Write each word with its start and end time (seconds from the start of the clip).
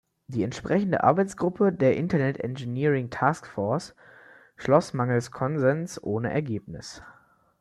Die 0.25 0.41
entsprechende 0.41 1.03
Arbeitsgruppe 1.03 1.71
der 1.71 1.95
Internet 1.95 2.39
Engineering 2.39 3.11
Task 3.11 3.45
Force 3.45 3.93
schloss 4.55 4.93
mangels 4.95 5.29
Konsens 5.29 6.01
ohne 6.03 6.33
Ergebnis. 6.33 7.03